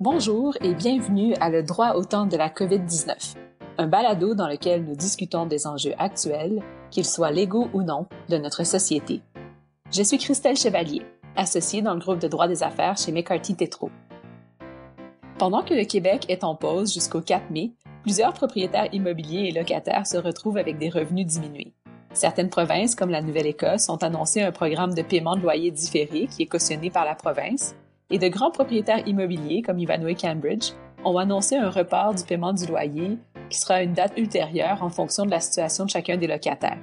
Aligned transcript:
Bonjour 0.00 0.56
et 0.62 0.74
bienvenue 0.74 1.34
à 1.40 1.50
Le 1.50 1.64
droit 1.64 1.94
au 1.94 2.04
temps 2.04 2.26
de 2.26 2.36
la 2.36 2.48
COVID-19, 2.48 3.34
un 3.78 3.88
balado 3.88 4.36
dans 4.36 4.46
lequel 4.46 4.84
nous 4.84 4.94
discutons 4.94 5.44
des 5.44 5.66
enjeux 5.66 5.94
actuels, 5.98 6.62
qu'ils 6.92 7.04
soient 7.04 7.32
légaux 7.32 7.68
ou 7.74 7.82
non, 7.82 8.06
de 8.28 8.36
notre 8.36 8.62
société. 8.62 9.22
Je 9.90 10.04
suis 10.04 10.18
Christelle 10.18 10.56
Chevalier, 10.56 11.02
associée 11.34 11.82
dans 11.82 11.94
le 11.94 11.98
groupe 11.98 12.20
de 12.20 12.28
droit 12.28 12.46
des 12.46 12.62
affaires 12.62 12.96
chez 12.96 13.10
McCarthy 13.10 13.56
Tétrault. 13.56 13.90
Pendant 15.36 15.64
que 15.64 15.74
le 15.74 15.84
Québec 15.84 16.26
est 16.28 16.44
en 16.44 16.54
pause 16.54 16.94
jusqu'au 16.94 17.20
4 17.20 17.50
mai, 17.50 17.72
plusieurs 18.04 18.34
propriétaires 18.34 18.94
immobiliers 18.94 19.48
et 19.48 19.52
locataires 19.52 20.06
se 20.06 20.16
retrouvent 20.16 20.58
avec 20.58 20.78
des 20.78 20.90
revenus 20.90 21.26
diminués. 21.26 21.72
Certaines 22.12 22.50
provinces, 22.50 22.94
comme 22.94 23.10
la 23.10 23.20
Nouvelle-Écosse, 23.20 23.88
ont 23.88 23.96
annoncé 23.96 24.42
un 24.42 24.52
programme 24.52 24.94
de 24.94 25.02
paiement 25.02 25.34
de 25.34 25.42
loyer 25.42 25.72
différé 25.72 26.28
qui 26.28 26.44
est 26.44 26.46
cautionné 26.46 26.88
par 26.88 27.04
la 27.04 27.16
province, 27.16 27.74
et 28.10 28.18
de 28.18 28.28
grands 28.28 28.50
propriétaires 28.50 29.06
immobiliers 29.06 29.62
comme 29.62 29.78
Ivanhoe 29.78 30.14
Cambridge 30.14 30.72
ont 31.04 31.18
annoncé 31.18 31.56
un 31.56 31.70
report 31.70 32.14
du 32.14 32.24
paiement 32.24 32.52
du 32.52 32.66
loyer 32.66 33.18
qui 33.50 33.58
sera 33.58 33.74
à 33.74 33.82
une 33.82 33.92
date 33.92 34.18
ultérieure 34.18 34.82
en 34.82 34.88
fonction 34.88 35.24
de 35.24 35.30
la 35.30 35.40
situation 35.40 35.84
de 35.84 35.90
chacun 35.90 36.16
des 36.16 36.26
locataires. 36.26 36.78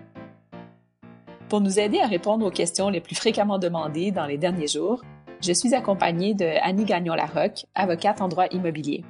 Pour 1.49 1.61
nous 1.61 1.79
aider 1.79 1.99
à 1.99 2.07
répondre 2.07 2.45
aux 2.45 2.51
questions 2.51 2.89
les 2.89 3.01
plus 3.01 3.15
fréquemment 3.15 3.59
demandées 3.59 4.11
dans 4.11 4.25
les 4.25 4.37
derniers 4.37 4.67
jours, 4.67 5.03
je 5.41 5.53
suis 5.53 5.75
accompagnée 5.75 6.33
de 6.33 6.45
Annie 6.63 6.85
Gagnon-Larocque, 6.85 7.65
avocate 7.75 8.21
en 8.21 8.27
droit 8.27 8.47
immobilier. 8.51 9.03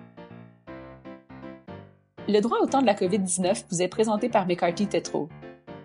Le 2.27 2.39
droit 2.39 2.57
au 2.61 2.65
temps 2.65 2.81
de 2.81 2.87
la 2.87 2.95
COVID-19 2.95 3.65
vous 3.69 3.81
est 3.81 3.87
présenté 3.87 4.29
par 4.29 4.47
McCarthy 4.47 4.87
Tétrault. 4.87 5.29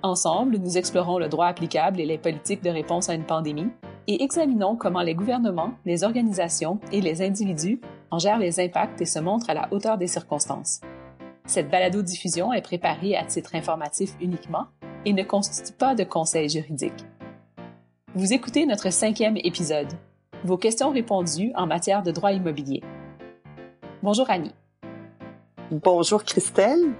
Ensemble, 0.03 0.57
nous 0.57 0.79
explorons 0.79 1.19
le 1.19 1.29
droit 1.29 1.47
applicable 1.47 2.01
et 2.01 2.07
les 2.07 2.17
politiques 2.17 2.65
de 2.65 2.71
réponse 2.71 3.11
à 3.11 3.15
une 3.15 3.25
pandémie, 3.25 3.71
et 4.11 4.25
examinons 4.25 4.75
comment 4.75 5.03
les 5.03 5.15
gouvernements, 5.15 5.75
les 5.85 6.03
organisations 6.03 6.81
et 6.91 7.01
les 7.01 7.23
individus 7.23 7.81
en 8.11 8.19
gèrent 8.19 8.41
les 8.41 8.59
impacts 8.59 9.01
et 9.01 9.07
se 9.07 9.21
montrent 9.21 9.51
à 9.51 9.55
la 9.55 9.73
hauteur 9.73 9.99
des 9.99 10.09
circonstances. 10.09 10.81
Cette 11.47 11.71
balado-diffusion 11.71 12.53
est 12.53 12.61
préparée 12.61 13.17
à 13.17 13.25
titre 13.25 13.55
informatif 13.55 14.17
uniquement 14.21 14.67
et 15.05 15.13
ne 15.13 15.23
constitue 15.23 15.73
pas 15.75 15.95
de 15.95 16.03
conseil 16.03 16.49
juridique. 16.49 17.05
Vous 18.17 18.33
écoutez 18.33 18.67
notre 18.67 18.91
cinquième 18.91 19.37
épisode. 19.37 19.93
Vos 20.43 20.59
questions 20.59 20.91
répondues 20.91 21.53
en 21.55 21.69
matière 21.69 22.03
de 22.03 22.11
droit 22.11 22.33
immobilier. 22.33 22.83
Bonjour 24.03 24.29
Annie. 24.29 24.55
Bonjour 25.71 26.25
Christelle. 26.25 26.95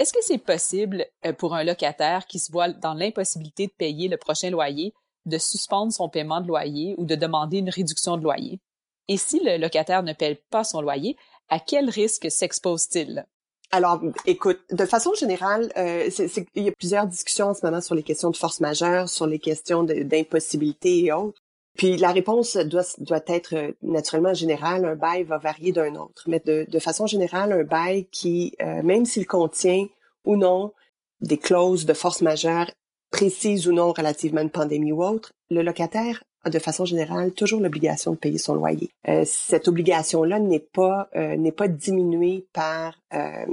Est-ce 0.00 0.14
que 0.14 0.22
c'est 0.22 0.38
possible 0.38 1.04
euh, 1.26 1.34
pour 1.34 1.54
un 1.54 1.64
locataire 1.64 2.26
qui 2.26 2.38
se 2.38 2.50
voit 2.50 2.70
dans 2.70 2.94
l'impossibilité 2.94 3.66
de 3.66 3.72
payer 3.72 4.08
le 4.08 4.16
prochain 4.16 4.48
loyer 4.48 4.94
de 5.28 5.38
suspendre 5.38 5.92
son 5.92 6.08
paiement 6.08 6.40
de 6.40 6.48
loyer 6.48 6.94
ou 6.98 7.04
de 7.04 7.14
demander 7.14 7.58
une 7.58 7.70
réduction 7.70 8.16
de 8.16 8.22
loyer. 8.22 8.60
Et 9.08 9.16
si 9.16 9.40
le 9.40 9.56
locataire 9.56 10.02
ne 10.02 10.12
paie 10.12 10.42
pas 10.50 10.64
son 10.64 10.80
loyer, 10.80 11.16
à 11.48 11.60
quel 11.60 11.88
risque 11.88 12.30
s'expose-t-il? 12.30 13.26
Alors, 13.70 14.00
écoute, 14.26 14.60
de 14.70 14.86
façon 14.86 15.12
générale, 15.14 15.70
euh, 15.76 16.08
il 16.54 16.62
y 16.62 16.68
a 16.68 16.72
plusieurs 16.72 17.06
discussions 17.06 17.48
en 17.48 17.54
ce 17.54 17.64
moment 17.64 17.80
sur 17.80 17.94
les 17.94 18.02
questions 18.02 18.30
de 18.30 18.36
force 18.36 18.60
majeure, 18.60 19.08
sur 19.08 19.26
les 19.26 19.38
questions 19.38 19.82
d'impossibilité 19.82 21.04
et 21.04 21.12
autres. 21.12 21.42
Puis 21.76 21.96
la 21.96 22.10
réponse 22.10 22.56
doit, 22.56 22.82
être 23.28 23.54
euh, 23.54 23.72
naturellement 23.82 24.34
générale. 24.34 24.84
Un 24.84 24.96
bail 24.96 25.22
va 25.24 25.38
varier 25.38 25.72
d'un 25.72 25.94
autre. 25.94 26.24
Mais 26.26 26.40
de, 26.44 26.66
de, 26.68 26.78
façon 26.78 27.06
générale, 27.06 27.52
un 27.52 27.62
bail 27.62 28.06
qui, 28.06 28.54
euh, 28.60 28.82
même 28.82 29.04
s'il 29.04 29.26
contient 29.26 29.86
ou 30.24 30.36
non 30.36 30.72
des 31.20 31.38
clauses 31.38 31.84
de 31.84 31.94
force 31.94 32.22
majeure 32.22 32.70
précise 33.10 33.68
ou 33.68 33.72
non 33.72 33.92
relativement 33.92 34.40
une 34.40 34.50
pandémie 34.50 34.92
ou 34.92 35.02
autre, 35.02 35.32
le 35.50 35.62
locataire 35.62 36.22
a 36.44 36.50
de 36.50 36.58
façon 36.58 36.84
générale 36.84 37.32
toujours 37.32 37.60
l'obligation 37.60 38.12
de 38.12 38.16
payer 38.16 38.38
son 38.38 38.54
loyer. 38.54 38.90
Euh, 39.08 39.24
cette 39.24 39.68
obligation-là 39.68 40.38
n'est 40.38 40.60
pas 40.60 41.08
euh, 41.16 41.36
n'est 41.36 41.52
pas 41.52 41.68
diminuée 41.68 42.46
par 42.52 43.00
euh, 43.12 43.46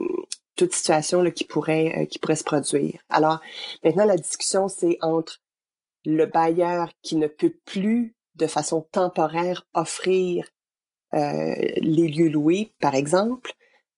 toute 0.56 0.74
situation 0.74 1.22
là, 1.22 1.32
qui 1.32 1.44
pourrait 1.44 2.08
qui 2.10 2.20
pourrait 2.20 2.36
se 2.36 2.44
produire. 2.44 3.00
Alors 3.10 3.40
maintenant 3.84 4.06
la 4.06 4.18
discussion 4.18 4.68
c'est 4.68 4.98
entre 5.02 5.42
le 6.06 6.26
bailleur 6.26 6.92
qui 7.02 7.16
ne 7.16 7.28
peut 7.28 7.54
plus 7.66 8.16
de 8.36 8.48
façon 8.48 8.86
temporaire 8.92 9.66
offrir 9.74 10.48
les 11.14 12.10
lieux 12.10 12.28
loués, 12.28 12.74
par 12.82 12.94
exemple, 12.94 13.54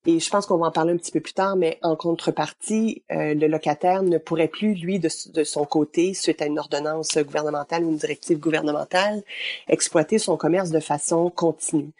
et 0.05 0.19
je 0.19 0.29
pense 0.29 0.45
qu'on 0.45 0.57
va 0.57 0.67
en 0.67 0.71
parler 0.71 0.93
un 0.93 0.97
petit 0.97 1.11
peu 1.11 1.19
plus 1.19 1.33
tard, 1.33 1.57
mais 1.57 1.79
en 1.81 1.95
contrepartie, 1.95 3.03
euh, 3.11 3.33
le 3.33 3.47
locataire 3.47 4.03
ne 4.03 4.17
pourrait 4.17 4.47
plus, 4.47 4.73
lui, 4.73 4.99
de, 4.99 5.09
son 5.43 5.65
côté, 5.65 6.13
suite 6.13 6.41
à 6.41 6.45
une 6.45 6.59
ordonnance 6.59 7.17
gouvernementale 7.17 7.83
ou 7.83 7.89
une 7.89 7.97
directive 7.97 8.39
gouvernementale, 8.39 9.23
exploiter 9.67 10.17
son 10.17 10.37
commerce 10.37 10.69
de 10.69 10.79
façon 10.79 11.29
continue. 11.29 11.91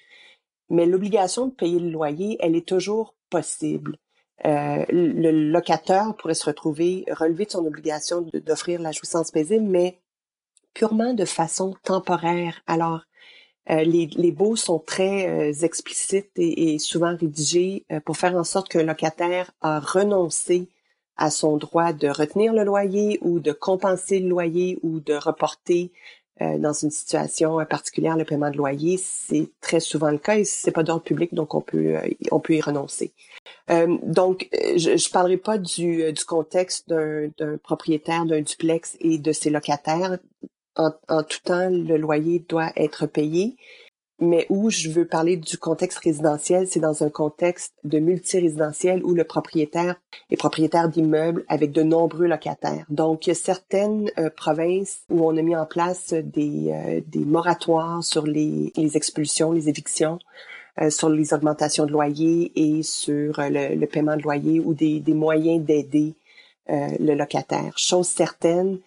Mais 0.70 0.86
l'obligation 0.86 1.48
de 1.48 1.54
payer 1.54 1.80
le 1.80 1.90
loyer, 1.90 2.38
elle 2.40 2.56
est 2.56 2.68
toujours 2.68 3.14
possible. 3.30 3.98
Euh, 4.46 4.86
le 4.90 5.32
locataire 5.32 6.14
pourrait 6.16 6.34
se 6.36 6.46
retrouver 6.46 7.06
relevé 7.12 7.46
de 7.46 7.52
son 7.52 7.66
obligation 7.66 8.22
d'offrir 8.34 8.80
la 8.80 8.92
jouissance 8.92 9.32
paisible, 9.32 9.66
mais 9.66 10.00
purement 10.74 11.14
de 11.14 11.26
façon 11.26 11.76
temporaire. 11.84 12.62
Alors, 12.68 13.02
euh, 13.70 13.84
les, 13.84 14.08
les 14.16 14.32
baux 14.32 14.56
sont 14.56 14.80
très 14.80 15.28
euh, 15.28 15.54
explicites 15.64 16.32
et, 16.38 16.80
souvent 16.80 17.16
rédigés 17.16 17.86
euh, 17.92 18.00
pour 18.00 18.18
faire 18.18 18.36
en 18.36 18.44
sorte 18.44 18.70
qu'un 18.70 18.84
locataire 18.84 19.52
a 19.62 19.80
renoncé 19.80 20.70
à 21.18 21.32
son 21.32 21.58
droit 21.58 21.94
de 21.94 22.08
retenir 22.08 22.54
le 22.54 22.64
loyer 22.64 23.18
ou 23.22 23.40
de 23.40 23.52
compenser 23.52 24.20
le 24.20 24.30
loyer 24.30 24.78
ou 24.84 25.00
de 25.00 25.16
reporter 25.16 25.92
dans 26.40 26.74
une 26.74 26.92
situation 26.92 27.58
particulière 27.66 28.16
le 28.16 28.24
paiement 28.24 28.52
de 28.52 28.58
loyer. 28.58 28.98
C'est 28.98 29.50
très 29.60 29.80
souvent 29.80 30.12
le 30.12 30.20
cas 30.20 30.38
et 30.38 30.44
c'est 30.44 30.70
pas 30.70 30.84
d'ordre 30.84 31.02
public, 31.02 31.34
donc 31.34 31.56
on 31.56 31.62
peut 31.62 31.96
on 32.30 32.40
peut 32.40 32.54
y 32.54 32.62
renoncer. 32.62 33.12
donc, 33.68 34.48
je 34.54 34.92
ne 34.92 35.12
parlerai 35.12 35.38
pas 35.38 35.58
du, 35.58 36.14
du 36.14 36.26
contexte 36.26 36.88
d'un 36.90 37.58
propriétaire 37.64 38.28
d'un 38.28 38.42
duplex 38.42 38.96
et 39.00 39.18
de 39.18 39.32
ses 39.32 39.50
locataires 39.50 40.20
en, 40.78 41.24
tout 41.24 41.40
temps, 41.44 41.70
le 41.70 41.98
loyer 41.98 42.40
doit 42.48 42.72
être 42.76 43.06
payé. 43.06 43.56
Mais 44.20 44.48
où 44.50 44.72
je 44.72 44.90
veux 44.90 45.06
parler 45.06 45.38
du 45.38 45.60
contexte 45.60 46.00
résidentiel, 46.00 46.68
c'est 46.68 46.80
dans 46.80 47.04
un 47.04 47.10
contexte 47.12 47.74
de 47.84 48.00
multirésidentiel 48.00 49.04
où 49.04 49.14
le 49.14 49.24
propriétaire 49.24 49.96
est 50.32 50.38
propriétaire 50.38 50.90
d'immeubles 50.90 51.46
avec 51.48 51.72
de 51.72 51.84
nombreux 51.84 52.26
locataires. 52.26 52.86
Donc, 52.90 53.28
il 53.28 53.30
y 53.30 53.32
a 53.32 53.36
certaines 53.36 54.10
euh, 54.18 54.32
provinces 54.36 55.02
où 55.12 55.24
on 55.24 55.38
a 55.38 55.42
mis 55.44 55.56
en 55.56 55.68
place 55.68 56.14
des, 56.14 56.72
euh, 56.72 57.26
moratoires 57.26 58.04
sur 58.04 58.26
les, 58.26 58.72
expulsions, 58.96 59.52
les 59.52 59.70
évictions, 59.70 60.18
euh, 60.82 60.90
sur 60.90 61.10
les 61.10 61.36
augmentations 61.36 61.86
de 61.86 61.92
loyer 61.92 62.52
et 62.56 62.82
sur 62.82 63.36
le, 63.38 63.86
paiement 63.86 64.18
de 64.18 64.24
loyer 64.24 64.60
ou 64.60 64.74
des 64.74 65.04
moyens 65.14 65.64
d'aider 65.64 66.16
le 66.70 67.14
locataire. 67.14 67.78
Chose 67.78 68.08
certaine, 68.08 68.80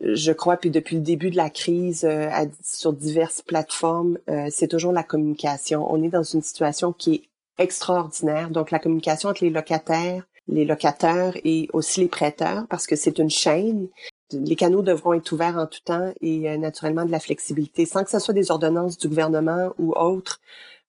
je 0.00 0.32
crois, 0.32 0.56
puis 0.56 0.70
depuis 0.70 0.96
le 0.96 1.02
début 1.02 1.30
de 1.30 1.36
la 1.36 1.50
crise 1.50 2.04
euh, 2.04 2.30
sur 2.62 2.92
diverses 2.92 3.42
plateformes, 3.42 4.18
euh, 4.30 4.46
c'est 4.50 4.68
toujours 4.68 4.92
la 4.92 5.02
communication. 5.02 5.92
On 5.92 6.02
est 6.02 6.08
dans 6.08 6.22
une 6.22 6.42
situation 6.42 6.92
qui 6.92 7.14
est 7.14 7.22
extraordinaire. 7.58 8.50
Donc, 8.50 8.70
la 8.70 8.78
communication 8.78 9.28
entre 9.30 9.42
les 9.42 9.50
locataires, 9.50 10.22
les 10.46 10.64
locataires 10.64 11.36
et 11.44 11.68
aussi 11.72 12.00
les 12.00 12.08
prêteurs, 12.08 12.66
parce 12.68 12.86
que 12.86 12.94
c'est 12.94 13.18
une 13.18 13.30
chaîne. 13.30 13.88
Les 14.32 14.56
canaux 14.56 14.82
devront 14.82 15.14
être 15.14 15.32
ouverts 15.32 15.56
en 15.56 15.66
tout 15.66 15.80
temps 15.84 16.12
et 16.20 16.48
euh, 16.48 16.56
naturellement 16.58 17.04
de 17.04 17.10
la 17.10 17.20
flexibilité, 17.20 17.84
sans 17.84 18.04
que 18.04 18.10
ce 18.10 18.20
soit 18.20 18.34
des 18.34 18.52
ordonnances 18.52 18.98
du 18.98 19.08
gouvernement 19.08 19.72
ou 19.78 19.92
autres. 19.94 20.40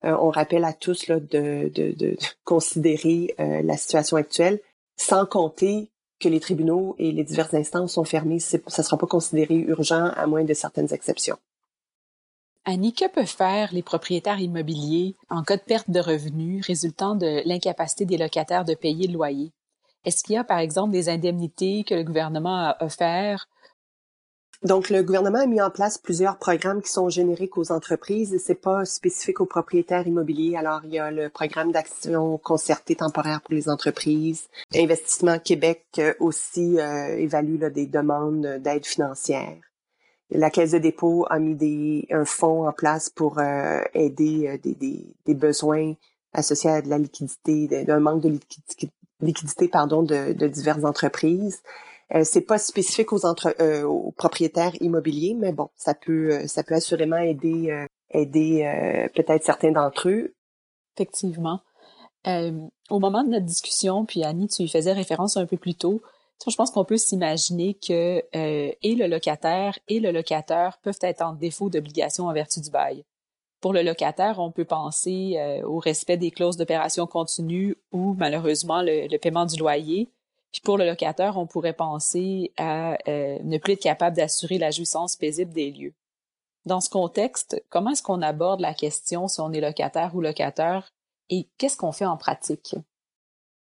on 0.04 0.30
rappelle 0.30 0.66
à 0.66 0.74
tous 0.74 1.08
là, 1.08 1.20
de, 1.20 1.72
de, 1.74 1.94
de 1.98 2.16
considérer 2.44 3.36
la 3.38 3.76
situation 3.76 4.18
actuelle, 4.18 4.60
sans 4.98 5.26
compter 5.26 5.90
que 6.20 6.30
les 6.30 6.40
tribunaux 6.40 6.96
et 7.00 7.12
les 7.12 7.24
diverses 7.24 7.54
instances 7.54 7.94
sont 7.94 8.04
fermées, 8.04 8.40
ça 8.40 8.58
ne 8.58 8.84
sera 8.84 8.98
pas 8.98 9.08
considéré 9.08 9.56
urgent 9.56 10.12
à 10.16 10.28
moins 10.28 10.44
de 10.44 10.54
certaines 10.54 10.94
exceptions. 10.94 11.38
Annie, 12.66 12.94
que 12.94 13.10
peuvent 13.10 13.26
faire 13.26 13.74
les 13.74 13.82
propriétaires 13.82 14.40
immobiliers 14.40 15.16
en 15.30 15.44
cas 15.44 15.58
de 15.58 15.62
perte 15.62 15.90
de 15.90 16.00
revenus 16.00 16.66
résultant 16.66 17.16
de 17.16 17.42
l'incapacité 17.48 18.06
des 18.06 18.18
locataires 18.18 18.66
de 18.66 18.76
payer 18.76 19.08
le 19.08 19.14
loyer? 19.14 19.52
Est-ce 20.06 20.24
qu'il 20.24 20.36
y 20.36 20.38
a, 20.38 20.44
par 20.44 20.60
exemple, 20.60 20.92
des 20.92 21.10
indemnités 21.10 21.84
que 21.84 21.96
le 21.96 22.04
gouvernement 22.04 22.70
a 22.70 22.78
offertes 22.82 23.50
donc, 24.62 24.90
le 24.90 25.04
gouvernement 25.04 25.40
a 25.40 25.46
mis 25.46 25.62
en 25.62 25.70
place 25.70 25.98
plusieurs 25.98 26.38
programmes 26.38 26.82
qui 26.82 26.92
sont 26.92 27.08
génériques 27.08 27.58
aux 27.58 27.72
entreprises 27.72 28.34
et 28.34 28.40
c'est 28.40 28.56
pas 28.56 28.84
spécifique 28.84 29.40
aux 29.40 29.46
propriétaires 29.46 30.06
immobiliers. 30.06 30.58
Alors, 30.58 30.82
il 30.84 30.92
y 30.92 31.00
a 31.00 31.12
le 31.12 31.30
programme 31.30 31.72
d'action 31.72 32.38
concertée 32.38 32.96
temporaire 32.96 33.40
pour 33.40 33.54
les 33.54 33.70
entreprises. 33.70 34.50
Investissement 34.76 35.40
Québec 35.40 35.86
euh, 36.00 36.14
aussi 36.20 36.78
euh, 36.78 37.16
évalue 37.18 37.64
des 37.72 37.88
demandes 37.88 38.60
d'aide 38.62 38.86
financière. 38.86 39.56
La 40.30 40.50
Caisse 40.50 40.72
de 40.72 40.78
dépôt 40.78 41.26
a 41.30 41.40
mis 41.40 41.56
des, 41.56 42.06
un 42.12 42.26
fonds 42.26 42.68
en 42.68 42.74
place 42.74 43.10
pour 43.10 43.40
euh, 43.40 43.82
aider 43.94 44.60
des, 44.62 44.76
des, 44.76 45.16
des, 45.26 45.34
besoins 45.34 45.94
associés 46.34 46.70
à 46.70 46.82
de 46.82 46.90
la 46.90 46.98
liquidité, 46.98 47.86
d'un 47.86 48.00
manque 48.00 48.22
de 48.22 48.30
liquidité, 48.30 48.92
liquidité 49.22 49.70
pardon, 49.70 50.04
de, 50.04 50.34
de 50.34 50.48
diverses 50.48 50.84
entreprises. 50.84 51.62
Euh, 52.16 52.24
c'est 52.24 52.42
pas 52.42 52.58
spécifique 52.58 53.14
aux, 53.14 53.26
entre, 53.26 53.56
euh, 53.62 53.84
aux 53.84 54.12
propriétaires 54.12 54.74
immobiliers, 54.82 55.36
mais 55.38 55.52
bon, 55.52 55.70
ça 55.76 55.94
peut, 55.94 56.32
euh, 56.32 56.48
ça 56.48 56.64
peut 56.64 56.76
assurément 56.76 57.18
aider 57.18 57.86
aider 58.12 59.08
peut-être 59.14 59.44
certains 59.44 59.72
d'entre 59.72 60.10
eux. 60.10 60.34
Effectivement. 60.98 61.60
au 62.26 63.00
moment 63.00 63.24
de 63.24 63.30
notre 63.30 63.46
discussion, 63.46 64.04
puis 64.06 64.24
Annie, 64.24 64.48
tu 64.48 64.68
faisais 64.68 64.94
référence 64.94 65.38
un 65.38 65.46
peu 65.46 65.58
plus 65.58 65.76
tôt, 65.76 66.02
je 66.48 66.56
pense 66.56 66.72
qu'on 66.72 66.86
peut 66.86 66.98
s'imaginer 66.98 67.76
que 67.76 68.24
et 68.34 68.96
le 68.96 69.06
locataire 69.06 69.78
et 69.88 70.00
le 70.00 70.12
locateur 70.12 70.80
peuvent 70.82 70.98
être 71.04 71.22
en 71.22 71.34
défaut 71.34 71.70
d'obligation 71.70 72.26
en 72.26 72.34
vertu 72.34 72.62
du 72.62 72.72
bail. 72.72 73.06
Pour 73.62 73.74
le 73.74 73.82
locataire, 73.82 74.40
on 74.40 74.52
peut 74.52 74.66
penser 74.66 75.36
euh, 75.38 75.68
au 75.68 75.80
respect 75.80 76.16
des 76.16 76.32
clauses 76.32 76.56
d'opération 76.56 77.08
continue 77.08 77.76
ou 77.92 78.14
malheureusement 78.18 78.82
le, 78.82 79.18
paiement 79.18 79.46
du 79.46 79.60
loyer. 79.60 80.10
Puis 80.52 80.62
pour 80.62 80.78
le 80.78 80.86
locataire, 80.86 81.38
on 81.38 81.46
pourrait 81.46 81.74
penser 81.74 82.54
à 82.58 82.98
euh, 83.08 83.38
ne 83.44 83.58
plus 83.58 83.74
être 83.74 83.82
capable 83.82 84.16
d'assurer 84.16 84.58
la 84.58 84.72
jouissance 84.72 85.16
paisible 85.16 85.54
des 85.54 85.72
lieux. 85.72 85.94
Dans 86.66 86.82
ce 86.82 86.90
contexte, 86.90 87.64
comment 87.70 87.92
est-ce 87.92 88.04
qu'on 88.04 88.22
aborde 88.22 88.60
la 88.60 88.74
question 88.74 89.28
si 89.28 89.40
on 89.42 89.52
est 89.54 89.62
locataire 89.62 90.16
ou 90.16 90.22
locataire 90.22 90.92
et 91.30 91.48
qu'est-ce 91.58 91.78
qu'on 91.78 91.92
fait 91.92 92.06
en 92.06 92.18
pratique? 92.18 92.76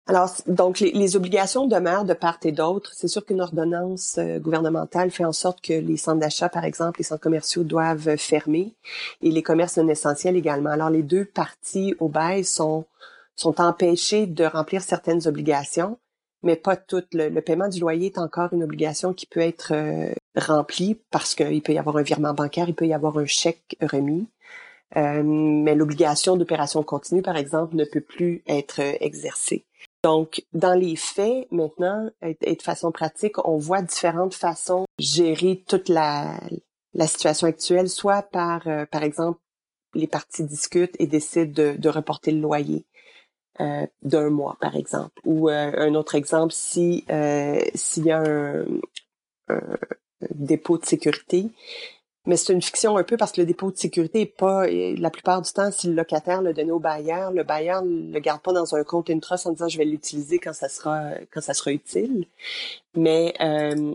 Alors, 0.07 0.29
donc, 0.45 0.81
les, 0.81 1.15
obligations 1.15 1.65
demeurent 1.65 2.05
de 2.05 2.13
part 2.13 2.37
et 2.43 2.51
d'autre. 2.51 2.91
C'est 2.93 3.07
sûr 3.07 3.25
qu'une 3.25 3.41
ordonnance 3.41 4.17
euh, 4.19 4.37
gouvernementale 4.37 5.09
fait 5.09 5.25
en 5.25 5.31
sorte 5.31 5.61
que 5.61 5.73
les 5.73 5.97
centres 5.97 6.19
d'achat, 6.19 6.47
par 6.47 6.63
exemple, 6.63 6.99
les 6.99 7.03
centres 7.03 7.23
commerciaux 7.23 7.63
doivent 7.63 8.15
fermer 8.17 8.75
et 9.23 9.31
les 9.31 9.41
commerces 9.41 9.77
non 9.77 9.87
essentiels 9.87 10.35
également. 10.35 10.69
Alors, 10.69 10.91
les 10.91 11.01
deux 11.01 11.25
parties 11.25 11.95
au 11.99 12.07
bail 12.07 12.43
sont, 12.43 12.85
sont 13.35 13.59
empêchées 13.59 14.27
de 14.27 14.45
remplir 14.45 14.83
certaines 14.83 15.27
obligations, 15.27 15.97
mais 16.45 16.55
pas 16.55 16.77
toutes. 16.77 17.13
Le, 17.13 17.41
paiement 17.41 17.67
du 17.67 17.81
loyer 17.81 18.07
est 18.07 18.17
encore 18.17 18.53
une 18.53 18.63
obligation 18.63 19.13
qui 19.13 19.25
peut 19.25 19.41
être 19.41 19.73
euh, 19.73 20.13
remplie 20.37 20.97
parce 21.11 21.35
qu'il 21.35 21.61
peut 21.61 21.73
y 21.73 21.77
avoir 21.77 21.97
un 21.97 22.03
virement 22.03 22.33
bancaire, 22.33 22.69
il 22.69 22.75
peut 22.75 22.87
y 22.87 22.93
avoir 22.93 23.17
un 23.17 23.25
chèque 23.25 23.75
remis. 23.81 24.27
Euh, 24.95 25.23
mais 25.23 25.75
l'obligation 25.75 26.37
d'opération 26.37 26.83
continue, 26.83 27.21
par 27.21 27.35
exemple, 27.35 27.75
ne 27.75 27.83
peut 27.83 28.01
plus 28.01 28.43
être 28.47 28.79
exercée. 28.79 29.65
Donc, 30.03 30.45
dans 30.53 30.75
les 30.75 30.95
faits, 30.95 31.47
maintenant, 31.51 32.09
et, 32.21 32.55
de 32.55 32.61
façon 32.61 32.91
pratique, 32.91 33.45
on 33.45 33.57
voit 33.57 33.81
différentes 33.81 34.35
façons 34.35 34.85
de 34.99 35.03
gérer 35.03 35.63
toute 35.67 35.89
la, 35.89 36.39
la 36.93 37.07
situation 37.07 37.47
actuelle, 37.47 37.89
soit 37.89 38.21
par, 38.21 38.67
euh, 38.67 38.85
par 38.85 39.01
exemple, 39.01 39.39
les 39.95 40.07
parties 40.07 40.43
discutent 40.43 40.95
et 40.99 41.07
décident 41.07 41.51
de, 41.51 41.75
de 41.77 41.89
reporter 41.89 42.31
le 42.31 42.39
loyer 42.39 42.85
euh, 43.61 43.85
d'un 44.03 44.29
mois, 44.29 44.57
par 44.59 44.75
exemple. 44.75 45.19
Ou 45.23 45.49
euh, 45.49 45.71
un 45.77 45.95
autre 45.95 46.15
exemple, 46.15 46.53
si 46.53 47.05
s'il 47.75 48.05
y 48.05 48.11
a 48.11 48.19
un, 48.19 48.65
un, 49.49 49.77
dépôt 50.31 50.77
de 50.77 50.85
sécurité 50.85 51.49
mais 52.25 52.37
c'est 52.37 52.53
une 52.53 52.61
fiction 52.61 52.97
un 52.97 53.03
peu 53.03 53.17
parce 53.17 53.31
que 53.31 53.41
le 53.41 53.47
dépôt 53.47 53.71
de 53.71 53.77
sécurité 53.77 54.21
est 54.21 54.25
pas, 54.25 54.67
la 54.67 55.09
plupart 55.09 55.41
du 55.41 55.51
temps, 55.51 55.71
si 55.71 55.87
le 55.87 55.93
locataire 55.93 56.41
l'a 56.41 56.53
donné 56.53 56.71
au 56.71 56.79
bailleur, 56.79 57.31
le 57.31 57.43
bailleur 57.43 57.83
le 57.85 58.19
garde 58.19 58.41
pas 58.41 58.53
dans 58.53 58.75
un 58.75 58.83
compte 58.83 59.09
une 59.09 59.21
trust 59.21 59.45
en 59.45 59.51
disant 59.51 59.67
je 59.67 59.77
vais 59.77 59.85
l'utiliser 59.85 60.39
quand 60.39 60.53
ça 60.53 60.69
sera 60.69 61.11
quand 61.31 61.41
ça 61.41 61.53
sera 61.53 61.71
utile. 61.71 62.25
Mais 62.95 63.33
euh, 63.41 63.93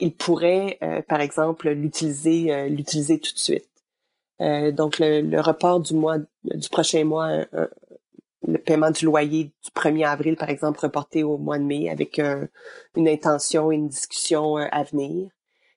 il 0.00 0.14
pourrait, 0.14 0.78
euh, 0.82 1.02
par 1.02 1.20
exemple, 1.20 1.70
l'utiliser 1.70 2.52
euh, 2.52 2.68
l'utiliser 2.68 3.20
tout 3.20 3.32
de 3.32 3.38
suite. 3.38 3.68
donc 4.40 4.98
le, 4.98 5.40
report 5.40 5.80
du 5.80 5.94
mois 5.94 6.18
du 6.44 6.68
prochain 6.68 7.04
mois, 7.04 7.44
le 8.46 8.58
paiement 8.58 8.90
du 8.90 9.04
loyer 9.04 9.44
du 9.44 9.70
1er 9.74 10.06
avril, 10.06 10.36
par 10.36 10.50
exemple, 10.50 10.80
reporté 10.80 11.22
au 11.22 11.38
mois 11.38 11.58
de 11.58 11.64
mai 11.64 11.88
avec 11.88 12.18
une 12.18 13.08
intention, 13.08 13.70
une 13.70 13.88
discussion 13.88 14.56
à 14.56 14.82
venir 14.82 15.30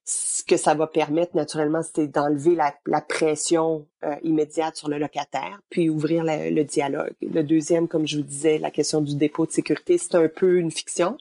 ce 0.05 0.43
que 0.43 0.55
ça 0.55 0.75
va 0.75 0.85
permettre 0.85 1.35
naturellement, 1.35 1.81
c'est 1.81 2.07
d'enlever 2.07 2.55
la, 2.55 3.01
pression 3.01 3.87
euh, 4.03 4.15
immédiate 4.23 4.75
sur 4.75 4.87
le 4.87 4.99
locataire, 4.99 5.59
puis 5.69 5.89
ouvrir 5.89 6.23
le 6.23 6.63
dialogue. 6.63 7.13
Le 7.21 7.41
deuxième, 7.41 7.87
comme 7.87 8.07
je 8.07 8.17
vous 8.17 8.23
disais, 8.23 8.59
la 8.59 8.69
question 8.69 9.01
du 9.01 9.15
dépôt 9.15 9.47
de 9.47 9.51
sécurité, 9.51 9.97
c'est 9.97 10.15
un 10.15 10.27
peu 10.27 10.57
une 10.59 10.69
fiction, 10.69 11.17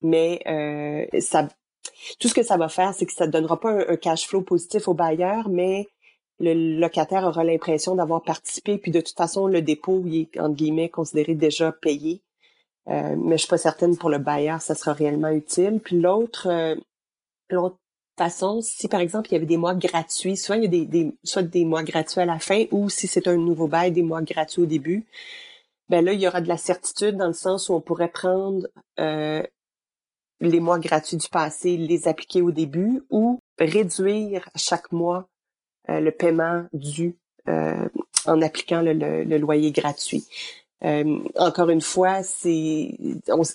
mais 0.00 0.40
euh, 0.46 1.20
ça, 1.20 1.48
tout 2.18 2.28
ce 2.28 2.34
que 2.34 2.42
ça 2.42 2.56
va 2.56 2.70
faire, 2.70 2.94
c'est 2.94 3.04
que 3.04 3.12
ça 3.12 3.26
ne 3.26 3.32
donnera 3.32 3.60
pas 3.60 3.72
un, 3.90 3.96
cash 3.96 4.26
flow 4.26 4.40
positif 4.40 4.88
au 4.88 4.94
bailleur, 4.94 5.50
mais 5.50 5.86
le 6.40 6.78
locataire 6.78 7.24
aura 7.24 7.44
l'impression 7.44 7.94
d'avoir 7.94 8.22
participé, 8.22 8.78
puis 8.78 8.90
de 8.90 9.00
toute 9.00 9.16
façon, 9.16 9.46
le 9.46 9.62
dépôt, 9.62 10.02
il 10.06 10.22
est, 10.22 10.40
entre 10.40 10.56
guillemets, 10.56 10.88
considéré 10.88 11.34
déjà 11.34 11.72
payé. 11.72 12.22
Euh, 12.88 13.16
mais 13.16 13.36
je 13.36 13.42
suis 13.42 13.48
pas 13.48 13.58
certaine 13.58 13.96
pour 13.96 14.10
le 14.10 14.18
bailleur, 14.18 14.60
ça 14.60 14.74
sera 14.74 14.92
réellement 14.92 15.30
utile. 15.30 15.80
Puis 15.82 16.00
l'autre, 16.00 16.76
l'autre 17.50 17.78
façon, 18.16 18.60
si 18.62 18.88
par 18.88 19.00
exemple 19.00 19.28
il 19.30 19.32
y 19.34 19.36
avait 19.36 19.46
des 19.46 19.56
mois 19.56 19.74
gratuits, 19.74 20.36
souvent 20.36 20.58
il 20.58 20.64
y 20.64 20.82
a 20.82 20.84
des, 20.84 21.14
soit 21.24 21.42
des 21.42 21.64
mois 21.64 21.82
gratuits 21.82 22.20
à 22.20 22.24
la 22.24 22.38
fin 22.38 22.64
ou 22.70 22.88
si 22.88 23.06
c'est 23.06 23.28
un 23.28 23.36
nouveau 23.36 23.66
bail, 23.66 23.92
des 23.92 24.02
mois 24.02 24.22
gratuits 24.22 24.62
au 24.62 24.66
début, 24.66 25.04
ben 25.88 26.04
là 26.04 26.12
il 26.12 26.20
y 26.20 26.28
aura 26.28 26.40
de 26.40 26.48
la 26.48 26.56
certitude 26.56 27.16
dans 27.16 27.26
le 27.26 27.32
sens 27.32 27.68
où 27.68 27.74
on 27.74 27.80
pourrait 27.80 28.10
prendre 28.10 28.66
euh, 29.00 29.42
les 30.40 30.60
mois 30.60 30.78
gratuits 30.78 31.16
du 31.16 31.28
passé, 31.28 31.76
les 31.76 32.08
appliquer 32.08 32.42
au 32.42 32.50
début 32.50 33.02
ou 33.10 33.40
réduire 33.58 34.48
chaque 34.56 34.92
mois 34.92 35.18
euh, 35.18 35.33
le 35.88 36.10
paiement 36.10 36.64
dû 36.72 37.16
euh, 37.48 37.88
en 38.26 38.40
appliquant 38.40 38.80
le, 38.80 38.92
le, 38.92 39.38
loyer 39.38 39.70
gratuit. 39.70 40.26
encore 41.36 41.68
une 41.68 41.82
fois, 41.82 42.22
c'est 42.22 42.96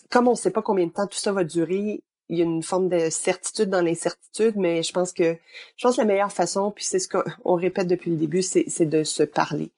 comme 0.09 0.27
on 0.27 0.31
ne 0.31 0.37
sait 0.37 0.51
pas 0.51 0.61
combien 0.61 0.85
de 0.85 0.91
temps 0.91 1.07
tout 1.07 1.17
ça 1.17 1.31
va 1.31 1.43
durer, 1.43 2.03
il 2.29 2.37
y 2.37 2.41
a 2.41 2.45
une 2.45 2.63
forme 2.63 2.89
de 2.89 3.09
certitude 3.09 3.69
dans 3.69 3.81
l'incertitude, 3.81 4.55
mais 4.55 4.83
je 4.83 4.93
pense 4.93 5.11
que 5.11 5.35
je 5.75 5.87
pense 5.87 5.95
que 5.95 6.01
la 6.01 6.07
meilleure 6.07 6.31
façon, 6.31 6.71
puis 6.71 6.85
c'est 6.85 6.99
ce 6.99 7.07
qu'on 7.07 7.55
répète 7.55 7.87
depuis 7.87 8.11
le 8.11 8.17
début, 8.17 8.43
c'est 8.43 8.85
de 8.85 9.03
se 9.03 9.23
parler. 9.23 9.71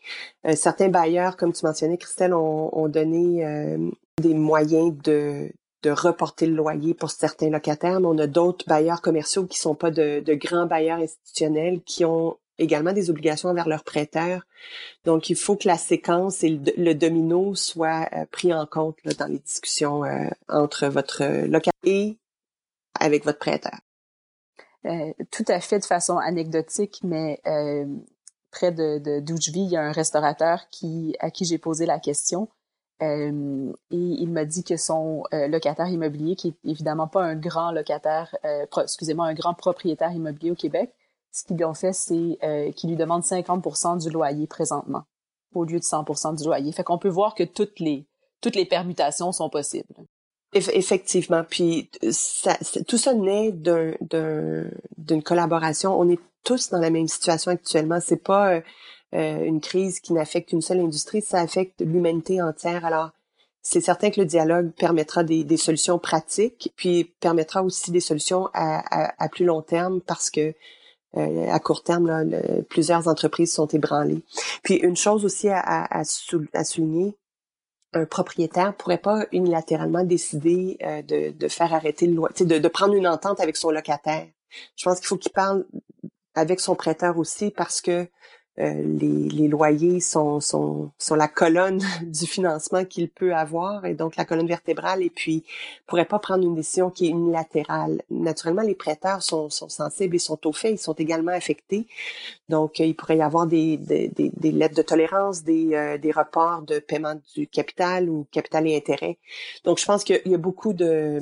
Euh, 0.46 0.56
certains 0.56 0.90
bailleurs, 0.90 1.38
comme 1.38 1.54
tu 1.54 1.66
mentionnais, 1.66 1.98
Christelle, 1.98 2.34
ont, 2.34 2.70
ont 2.78 2.90
donné 2.90 3.46
euh, 3.46 3.90
des 4.22 4.34
moyens 4.34 4.94
de 5.02 5.52
de 5.84 5.92
reporter 5.92 6.46
le 6.46 6.56
loyer 6.56 6.94
pour 6.94 7.12
certains 7.12 7.50
locataires, 7.50 8.00
mais 8.00 8.08
on 8.08 8.18
a 8.18 8.28
d'autres 8.28 8.66
bailleurs 8.68 9.02
commerciaux 9.02 9.46
qui 9.46 9.58
sont 9.58 9.76
pas 9.76 9.92
de, 9.92 10.20
de 10.20 10.34
grands 10.34 10.68
bailleurs 10.68 11.00
institutionnels 11.00 11.82
qui 11.82 12.06
ont 12.06 12.38
également 12.58 12.94
des 12.94 13.10
obligations 13.10 13.50
envers 13.50 13.68
leurs 13.68 13.84
prêteurs. 13.84 14.44
Donc, 15.06 15.30
il 15.30 15.36
faut 15.36 15.56
que 15.56 15.68
la 15.68 15.78
séquence 15.78 16.44
et 16.44 16.60
le, 16.78 16.94
domino 16.94 17.56
soient 17.56 18.08
euh, 18.14 18.26
pris 18.30 18.54
en 18.54 18.68
compte 18.68 18.98
là, 19.04 19.14
dans 19.14 19.28
les 19.28 19.40
discussions 19.40 20.04
entre 20.48 20.88
votre 20.88 21.24
locataire 21.48 21.72
et 21.84 22.18
avec 23.00 23.26
votre 23.26 23.40
prêteur. 23.40 23.80
Euh, 24.86 25.14
tout 25.32 25.46
à 25.48 25.60
fait 25.60 25.80
de 25.80 25.86
façon 25.86 26.18
anecdotique, 26.18 27.00
mais 27.04 27.40
euh, 27.46 27.86
près 28.50 28.72
de, 28.72 28.98
de 28.98 29.34
il 29.56 29.70
y 29.70 29.78
a 29.78 29.82
un 29.82 29.92
restaurateur 29.92 30.68
qui 30.70 31.16
à 31.20 31.30
qui 31.30 31.46
j'ai 31.46 31.60
posé 31.60 31.86
la 31.86 32.00
question 32.00 32.50
euh, 33.02 33.72
et 33.90 33.98
il 33.98 34.30
m'a 34.30 34.46
dit 34.46 34.64
que 34.64 34.78
son 34.78 35.24
locataire 35.32 35.88
immobilier, 35.88 36.36
qui 36.36 36.50
est 36.50 36.70
évidemment 36.70 37.08
pas 37.08 37.24
un 37.24 37.36
grand 37.36 37.72
locataire, 37.72 38.36
excusez-moi, 38.78 39.26
un 39.26 39.34
grand 39.34 39.54
propriétaire 39.54 40.12
immobilier 40.12 40.52
au 40.52 40.56
Québec, 40.56 40.94
ce 41.32 41.44
qu'ils 41.44 41.58
lui 41.58 41.66
ont 41.66 41.74
fait, 41.74 41.94
c'est 41.94 42.38
qu'il 42.76 42.90
lui 42.90 42.98
demande 42.98 43.24
50% 43.24 44.02
du 44.02 44.10
loyer 44.10 44.48
présentement 44.48 45.04
au 45.54 45.66
lieu 45.66 45.80
de 45.80 45.84
100% 45.84 46.38
du 46.38 46.46
loyer. 46.46 46.72
Fait 46.72 46.84
qu'on 46.84 46.98
peut 46.98 47.10
voir 47.10 47.36
que 47.36 47.44
toutes 47.44 47.80
les 47.80 48.06
toutes 48.42 48.56
les 48.56 48.66
permutations 48.66 49.32
sont 49.32 49.50
possibles. 49.50 49.94
Effectivement. 50.54 51.44
Puis 51.48 51.90
tout 52.88 52.98
ça 52.98 53.14
naît 53.14 53.52
d'un, 53.52 53.94
d'une 54.98 55.24
collaboration. 55.24 55.98
On 55.98 56.10
est 56.10 56.20
tous 56.44 56.70
dans 56.70 56.80
la 56.80 56.90
même 56.90 57.08
situation 57.08 57.52
actuellement. 57.52 58.00
C'est 58.02 58.22
pas 58.22 58.62
euh, 59.14 59.44
une 59.44 59.62
crise 59.62 60.00
qui 60.00 60.14
n'affecte 60.14 60.50
qu'une 60.50 60.62
seule 60.62 60.80
industrie, 60.80 61.22
ça 61.22 61.40
affecte 61.40 61.82
l'humanité 61.82 62.42
entière. 62.42 62.86
Alors, 62.86 63.12
c'est 63.62 63.82
certain 63.82 64.10
que 64.10 64.20
le 64.20 64.26
dialogue 64.26 64.72
permettra 64.72 65.24
des, 65.24 65.44
des, 65.44 65.58
solutions 65.58 66.00
pratiques, 66.00 66.74
puis 66.76 67.04
permettra 67.20 67.62
aussi 67.64 67.92
des 67.92 68.00
solutions 68.00 68.50
à, 68.54 69.24
à, 69.24 69.30
plus 69.30 69.46
long 69.46 69.62
terme 69.62 70.02
parce 70.02 70.32
que 70.32 70.54
euh, 71.18 71.48
à 71.50 71.60
court 71.60 71.84
terme, 71.84 72.08
là, 72.08 72.24
plusieurs 72.70 73.08
entreprises 73.08 73.54
sont 73.54 73.68
ébranlées. 73.68 74.24
Puis 74.64 74.76
une 74.76 74.96
chose 74.96 75.26
aussi 75.26 75.50
à, 75.50 75.60
à, 75.60 76.04
à 76.54 76.64
souligner, 76.64 77.16
un 77.94 78.06
propriétaire 78.06 78.76
pourrait 78.76 78.98
pas 78.98 79.26
unilatéralement 79.32 80.04
décider 80.04 80.78
euh, 80.82 81.02
de, 81.02 81.32
de, 81.32 81.48
faire 81.48 81.74
arrêter 81.74 82.08
le 82.08 82.14
loyer, 82.14 82.46
de, 82.46 82.58
de 82.58 82.68
prendre 82.68 82.94
une 82.94 83.08
entente 83.08 83.40
avec 83.40 83.58
son 83.58 83.70
locataire. 83.70 84.28
Je 84.76 84.84
pense 84.86 85.00
qu'il 85.00 85.08
faut 85.08 85.18
qu'il 85.18 85.32
parle 85.32 85.66
avec 86.34 86.60
son 86.60 86.76
prêteur 86.76 87.18
aussi 87.18 87.52
parce 87.52 87.82
que 87.82 88.08
euh, 88.60 88.74
les, 88.74 89.30
les, 89.30 89.48
loyers 89.48 90.02
sont, 90.02 90.42
sont, 90.42 90.92
sont 90.98 91.16
la 91.16 91.30
colonne 91.30 91.82
du 92.02 92.28
financement 92.28 92.84
qu'il 92.84 93.10
peut 93.10 93.34
avoir 93.34 93.86
et 93.86 93.94
donc 93.94 94.18
la 94.18 94.26
colonne 94.26 94.48
vertébrale 94.48 95.02
et 95.02 95.10
puis 95.10 95.46
pourrait 95.88 96.06
pas 96.06 96.20
prendre 96.20 96.44
une 96.44 96.56
décision 96.56 96.90
qui 96.90 97.08
est 97.08 97.12
unilatérale. 97.12 98.02
Naturellement, 98.10 98.62
les 98.62 98.76
prêteurs 98.76 99.24
sont, 99.24 99.50
sont 99.50 99.70
sensibles 99.70 100.18
et 100.18 100.20
sont 100.20 100.46
au 100.46 100.52
fait, 100.52 100.74
ils 100.74 100.78
sont 100.78 100.94
également 100.94 101.32
affectés. 101.32 101.88
Donc, 102.50 102.82
euh, 102.82 102.86
il 102.86 102.94
pourrait 102.94 103.18
y 103.18 103.22
avoir 103.22 103.48
des, 103.48 103.78
des, 103.78 104.10
des, 104.10 104.52
lettres 104.52 104.76
de 104.76 104.82
tolérance, 104.82 105.44
des, 105.44 105.74
euh, 105.74 105.98
des 105.98 106.12
reports 106.12 106.64
de 106.64 106.80
paiement 106.80 107.16
du 107.34 107.48
capital 107.48 108.10
ou 108.10 108.28
capital 108.32 108.68
et 108.68 108.76
intérêt. 108.76 109.18
Donc, 109.64 109.80
je 109.80 109.86
pense 109.86 110.04
qu'il 110.04 110.22
y 110.26 110.36
a 110.36 110.38
beaucoup 110.38 110.74
de 110.74 111.22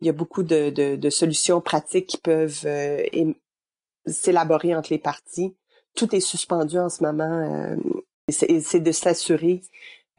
il 0.00 0.06
y 0.06 0.10
a 0.10 0.12
beaucoup 0.12 0.42
de, 0.42 0.70
de, 0.70 0.96
de 0.96 1.10
solutions 1.10 1.60
pratiques 1.60 2.06
qui 2.06 2.16
peuvent 2.16 2.66
s'élaborer 4.06 4.74
entre 4.74 4.90
les 4.90 4.98
parties 4.98 5.54
tout 5.94 6.14
est 6.14 6.20
suspendu 6.20 6.78
en 6.78 6.88
ce 6.88 7.02
moment. 7.02 7.76
c'est 8.28 8.80
de 8.80 8.92
s'assurer 8.92 9.62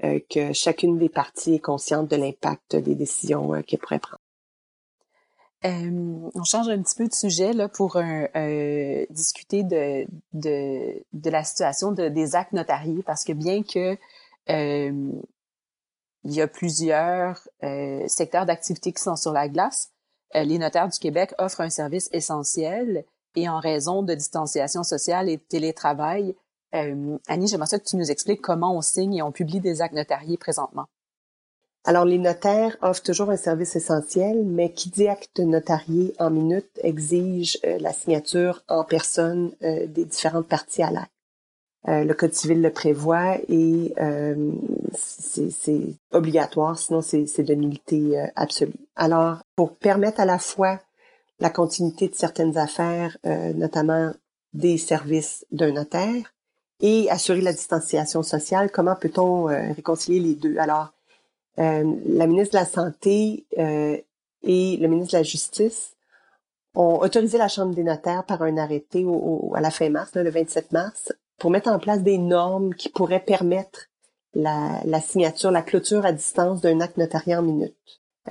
que 0.01 0.51
chacune 0.53 0.97
des 0.97 1.09
parties 1.09 1.55
est 1.55 1.59
consciente 1.59 2.09
de 2.09 2.15
l'impact 2.15 2.75
des 2.75 2.95
décisions 2.95 3.61
qu'elle 3.63 3.79
pourrait 3.79 3.99
prendre. 3.99 4.19
Euh, 5.63 6.29
on 6.33 6.43
change 6.43 6.69
un 6.69 6.81
petit 6.81 6.95
peu 6.95 7.07
de 7.07 7.13
sujet 7.13 7.53
là 7.53 7.69
pour 7.69 7.95
euh, 7.95 9.05
discuter 9.11 9.61
de, 9.61 10.07
de, 10.33 11.03
de, 11.13 11.29
la 11.29 11.43
situation 11.43 11.91
de, 11.91 12.09
des 12.09 12.35
actes 12.35 12.53
notariés 12.53 13.03
parce 13.03 13.23
que 13.23 13.33
bien 13.33 13.61
que 13.61 13.95
euh, 14.49 15.11
il 16.23 16.33
y 16.33 16.41
a 16.41 16.47
plusieurs 16.47 17.47
euh, 17.63 18.07
secteurs 18.07 18.47
d'activité 18.47 18.91
qui 18.91 19.03
sont 19.03 19.15
sur 19.15 19.33
la 19.33 19.47
glace, 19.49 19.91
euh, 20.35 20.43
les 20.43 20.57
notaires 20.57 20.89
du 20.89 20.97
Québec 20.97 21.35
offrent 21.37 21.61
un 21.61 21.69
service 21.69 22.09
essentiel 22.11 23.05
et 23.35 23.49
en 23.49 23.59
raison 23.59 24.03
de 24.03 24.13
distanciation 24.13 24.83
sociale 24.83 25.29
et 25.29 25.37
de 25.37 25.43
télétravail, 25.47 26.35
Annie, 26.73 27.47
j'aimerais 27.47 27.79
que 27.79 27.83
tu 27.83 27.97
nous 27.97 28.11
expliques 28.11 28.41
comment 28.41 28.75
on 28.75 28.81
signe 28.81 29.15
et 29.15 29.21
on 29.21 29.33
publie 29.33 29.59
des 29.59 29.81
actes 29.81 29.93
notariés 29.93 30.37
présentement. 30.37 30.87
Alors, 31.83 32.05
les 32.05 32.19
notaires 32.19 32.77
offrent 32.81 33.01
toujours 33.01 33.31
un 33.31 33.37
service 33.37 33.75
essentiel, 33.75 34.43
mais 34.45 34.71
qui 34.71 34.89
dit 34.89 35.07
acte 35.07 35.39
notarié 35.39 36.13
en 36.19 36.29
minute 36.29 36.69
exige 36.83 37.57
euh, 37.65 37.79
la 37.79 37.91
signature 37.91 38.61
en 38.67 38.83
personne 38.83 39.51
euh, 39.63 39.87
des 39.87 40.05
différentes 40.05 40.47
parties 40.47 40.83
à 40.83 40.91
l'acte. 40.91 41.11
Euh, 41.87 42.03
le 42.03 42.13
Code 42.13 42.35
civil 42.35 42.61
le 42.61 42.69
prévoit 42.69 43.37
et 43.49 43.95
c'est 44.93 45.95
obligatoire, 46.11 46.77
sinon 46.77 47.01
c'est 47.01 47.43
de 47.43 47.55
nullité 47.55 48.23
absolue. 48.35 48.73
Alors, 48.95 49.39
pour 49.55 49.75
permettre 49.75 50.19
à 50.19 50.25
la 50.25 50.37
fois 50.37 50.79
la 51.41 51.49
continuité 51.49 52.07
de 52.07 52.15
certaines 52.15 52.57
affaires, 52.57 53.17
notamment 53.23 54.11
des 54.53 54.77
services 54.77 55.45
d'un 55.51 55.71
notaire, 55.71 56.33
et 56.79 57.09
assurer 57.09 57.41
la 57.41 57.51
distanciation 57.51 58.23
sociale, 58.23 58.71
comment 58.71 58.95
peut-on 58.95 59.45
réconcilier 59.45 60.19
les 60.19 60.35
deux? 60.35 60.57
Alors, 60.57 60.93
euh, 61.59 61.95
la 62.05 62.27
ministre 62.27 62.53
de 62.53 62.59
la 62.59 62.65
Santé 62.65 63.45
euh, 63.57 63.97
et 64.43 64.77
le 64.77 64.87
ministre 64.87 65.13
de 65.13 65.17
la 65.17 65.23
Justice 65.23 65.95
ont 66.73 66.99
autorisé 66.99 67.37
la 67.37 67.49
Chambre 67.49 67.75
des 67.75 67.83
notaires 67.83 68.25
par 68.25 68.41
un 68.41 68.57
arrêté 68.57 69.03
au, 69.05 69.51
à 69.55 69.61
la 69.61 69.71
fin 69.71 69.89
mars, 69.89 70.11
le 70.15 70.29
27 70.29 70.71
mars, 70.71 71.13
pour 71.37 71.51
mettre 71.51 71.69
en 71.69 71.79
place 71.79 72.01
des 72.01 72.17
normes 72.17 72.73
qui 72.73 72.89
pourraient 72.89 73.23
permettre 73.23 73.87
la, 74.33 74.79
la 74.85 75.01
signature, 75.01 75.51
la 75.51 75.61
clôture 75.61 76.05
à 76.05 76.13
distance 76.13 76.61
d'un 76.61 76.79
acte 76.79 76.97
notarié 76.97 77.35
en 77.35 77.41
minute. 77.41 77.75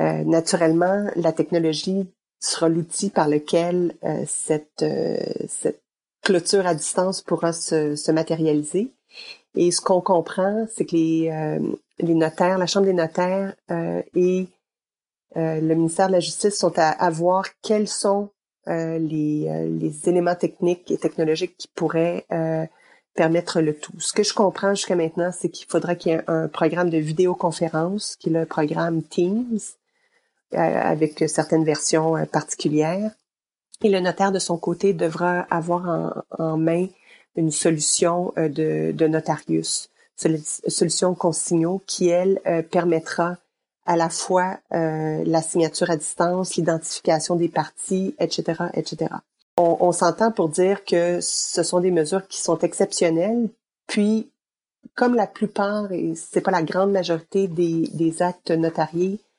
Euh, 0.00 0.24
naturellement, 0.24 1.08
la 1.16 1.32
technologie 1.32 2.08
sera 2.40 2.68
l'outil 2.68 3.10
par 3.10 3.28
lequel 3.28 3.94
euh, 4.04 4.24
cette, 4.26 4.82
euh, 4.82 5.18
cette 5.48 5.82
clôture 6.22 6.66
à 6.66 6.74
distance 6.74 7.22
pourra 7.22 7.52
se, 7.52 7.94
se 7.96 8.10
matérialiser. 8.10 8.90
Et 9.54 9.70
ce 9.70 9.80
qu'on 9.80 10.00
comprend, 10.00 10.66
c'est 10.74 10.84
que 10.84 10.94
les, 10.94 11.30
les 12.02 12.14
notaires, 12.14 12.58
la 12.58 12.66
Chambre 12.66 12.86
des 12.86 12.92
notaires 12.92 13.54
euh, 13.70 14.02
et 14.14 14.48
euh, 15.36 15.60
le 15.60 15.74
ministère 15.74 16.08
de 16.08 16.12
la 16.12 16.20
Justice 16.20 16.56
sont 16.56 16.72
à, 16.76 17.10
voir 17.10 17.44
quels 17.62 17.88
sont 17.88 18.30
euh, 18.68 18.98
les, 18.98 19.68
les, 19.68 20.08
éléments 20.08 20.34
techniques 20.34 20.90
et 20.90 20.98
technologiques 20.98 21.56
qui 21.56 21.68
pourraient 21.68 22.26
permettre 23.14 23.60
le 23.60 23.74
tout. 23.74 23.98
Ce 23.98 24.12
que 24.12 24.22
je 24.22 24.32
comprends 24.32 24.74
jusqu'à 24.74 24.96
maintenant, 24.96 25.30
c'est 25.36 25.48
qu'il 25.48 25.66
faudra 25.68 25.94
qu'il 25.94 26.12
y 26.12 26.14
ait 26.14 26.22
un 26.26 26.48
programme 26.48 26.90
de 26.90 26.98
vidéoconférence, 26.98 28.16
qui 28.16 28.28
est 28.28 28.32
le 28.32 28.46
programme 28.46 29.02
Teams, 29.02 29.58
avec 30.52 31.24
certaines 31.28 31.64
versions 31.64 32.26
particulières. 32.26 33.10
Et 33.82 33.88
le 33.88 34.00
notaire, 34.00 34.32
de 34.32 34.38
son 34.38 34.58
côté, 34.58 34.92
devra 34.92 35.40
avoir 35.50 35.88
en, 35.88 36.42
en 36.42 36.56
main 36.56 36.86
une 37.36 37.50
solution 37.50 38.32
de, 38.36 38.92
de 38.92 39.06
notarius 39.06 39.90
solution 40.68 41.14
consignaux 41.14 41.82
qui, 41.86 42.08
elle, 42.08 42.40
euh, 42.46 42.62
permettra 42.62 43.36
à 43.86 43.96
la 43.96 44.10
fois 44.10 44.58
euh, 44.72 45.22
la 45.24 45.42
signature 45.42 45.90
à 45.90 45.96
distance, 45.96 46.56
l'identification 46.56 47.36
des 47.36 47.48
parties, 47.48 48.14
etc., 48.20 48.64
etc. 48.74 49.14
On, 49.56 49.78
on 49.80 49.92
s'entend 49.92 50.30
pour 50.30 50.48
dire 50.48 50.84
que 50.84 51.18
ce 51.20 51.62
sont 51.62 51.80
des 51.80 51.90
mesures 51.90 52.26
qui 52.28 52.38
sont 52.38 52.58
exceptionnelles, 52.58 53.48
puis 53.86 54.30
comme 54.94 55.14
la 55.14 55.26
plupart, 55.26 55.90
et 55.92 56.14
c'est 56.14 56.40
pas 56.40 56.50
la 56.50 56.62
grande 56.62 56.92
majorité 56.92 57.48
des, 57.48 57.88
des 57.92 58.22
actes 58.22 58.50
notariés, 58.50 59.18
euh, 59.18 59.29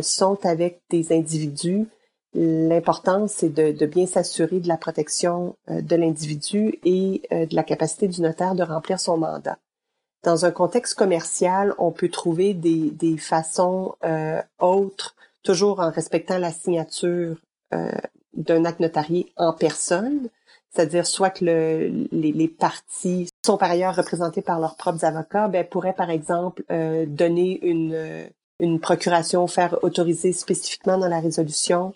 sont 0.00 0.38
avec 0.44 0.80
des 0.90 1.12
individus, 1.12 1.86
l'important 2.34 3.26
c'est 3.28 3.48
de, 3.48 3.72
de, 3.72 3.86
bien 3.86 4.06
s'assurer 4.06 4.60
de 4.60 4.68
la 4.68 4.76
protection 4.76 5.56
de 5.68 5.96
l'individu 5.96 6.78
et 6.84 7.22
de 7.30 7.54
la 7.54 7.62
capacité 7.62 8.08
du 8.08 8.20
notaire 8.22 8.54
de 8.54 8.62
remplir 8.62 9.00
son 9.00 9.16
mandat. 9.18 9.58
Dans 10.22 10.44
un 10.44 10.52
contexte 10.52 10.94
commercial, 10.94 11.74
on 11.78 11.90
peut 11.90 12.08
trouver 12.08 12.54
des, 12.54 12.90
des 12.90 13.18
façons 13.18 13.96
euh, 14.04 14.40
autres, 14.60 15.16
toujours 15.42 15.80
en 15.80 15.90
respectant 15.90 16.38
la 16.38 16.52
signature 16.52 17.36
euh, 17.74 17.90
d'un 18.34 18.64
acte 18.64 18.78
notarié 18.78 19.32
en 19.36 19.52
personne, 19.52 20.28
c'est-à-dire 20.70 21.06
soit 21.06 21.30
que 21.30 21.44
le, 21.44 22.06
les, 22.12 22.30
les, 22.30 22.48
parties 22.48 23.28
sont 23.44 23.56
par 23.58 23.70
ailleurs 23.70 23.96
représentées 23.96 24.42
par 24.42 24.60
leurs 24.60 24.76
propres 24.76 25.04
avocats, 25.04 25.48
ben, 25.48 25.66
pourraient 25.66 25.92
par 25.92 26.10
exemple 26.10 26.62
euh, 26.70 27.04
donner 27.04 27.58
une, 27.66 28.30
une 28.62 28.78
procuration, 28.78 29.46
faire 29.48 29.76
autoriser 29.82 30.32
spécifiquement 30.32 30.96
dans 30.96 31.08
la 31.08 31.18
résolution 31.18 31.92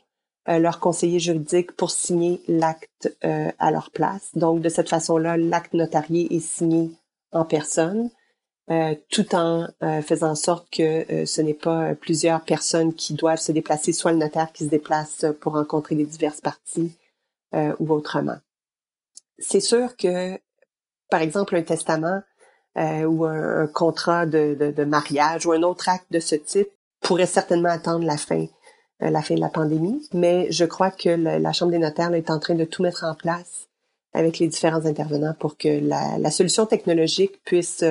euh, 0.49 0.58
leur 0.58 0.80
conseiller 0.80 1.20
juridique 1.20 1.73
pour 1.73 1.92
signer 1.92 2.40
l'acte 2.49 3.16
euh, 3.25 3.50
à 3.58 3.70
leur 3.70 3.90
place. 3.90 4.30
Donc 4.35 4.61
de 4.61 4.68
cette 4.68 4.88
façon-là, 4.88 5.37
l'acte 5.37 5.75
notarié 5.75 6.35
est 6.35 6.40
signé 6.40 6.90
en 7.30 7.44
personne, 7.44 8.11
euh, 8.70 8.94
tout 9.11 9.35
en 9.35 9.68
faisant 10.02 10.30
en 10.30 10.35
sorte 10.35 10.68
que 10.70 11.25
ce 11.25 11.40
n'est 11.40 11.54
pas 11.54 11.94
plusieurs 11.94 12.42
personnes 12.42 12.94
qui 12.94 13.14
doivent 13.14 13.40
se 13.40 13.52
déplacer, 13.52 13.92
soit 13.92 14.12
le 14.12 14.18
notaire 14.18 14.52
qui 14.52 14.64
se 14.64 14.68
déplace 14.68 15.25
pour 15.40 15.52
rencontrer 15.52 15.94
les 15.94 16.06
diverses 16.06 16.40
parties 16.40 16.96
ou 17.52 17.92
autrement. 17.92 18.38
C'est 19.38 19.61
sûr 19.61 19.96
que, 19.96 20.38
par 21.11 21.23
exemple, 21.23 21.54
un 21.54 21.62
testament 21.62 22.23
ou 22.76 23.25
un, 23.25 23.66
contrat 23.68 24.26
de, 24.26 24.54
de, 24.59 24.71
de, 24.71 24.85
mariage 24.85 25.47
ou 25.47 25.52
un 25.52 25.62
autre 25.62 25.88
acte 25.88 26.11
de 26.11 26.21
ce 26.21 26.35
type 26.35 26.68
pourrait 27.00 27.26
certainement 27.26 27.71
attendre 27.71 28.04
la 28.04 28.16
fin 28.16 28.47
la 29.00 29.21
fin 29.21 29.35
de 29.35 29.40
la 29.40 29.50
pandémie, 29.50 30.09
mais 30.14 30.50
je 30.50 30.64
crois 30.64 30.90
que 30.90 31.11
la 31.11 31.52
Chambre 31.52 31.73
des 31.73 31.78
notaires 31.78 32.14
est 32.14 32.30
en 32.30 32.38
train 32.38 32.54
de 32.54 32.64
tout 32.64 32.83
mettre 32.83 33.04
en 33.04 33.14
place 33.14 33.68
avec 34.14 34.38
les 34.38 34.49
différents 34.49 34.87
intervenants 34.87 35.35
pour 35.38 35.59
que 35.59 35.68
la, 35.68 36.16
la 36.16 36.30
solution 36.30 36.64
technologique 36.64 37.38
puisse 37.45 37.85